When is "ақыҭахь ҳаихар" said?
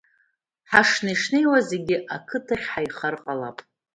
2.15-3.15